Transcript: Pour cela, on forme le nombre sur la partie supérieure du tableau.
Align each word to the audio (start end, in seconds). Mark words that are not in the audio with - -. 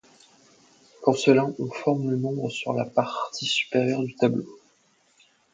Pour 1.03 1.15
cela, 1.19 1.45
on 1.59 1.69
forme 1.69 2.09
le 2.09 2.17
nombre 2.17 2.49
sur 2.49 2.73
la 2.73 2.85
partie 2.85 3.45
supérieure 3.45 4.01
du 4.01 4.15
tableau. 4.15 4.47